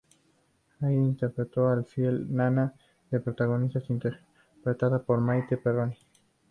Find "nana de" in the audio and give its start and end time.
2.35-3.19